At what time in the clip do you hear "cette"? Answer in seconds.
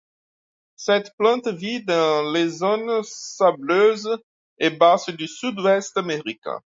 0.77-1.15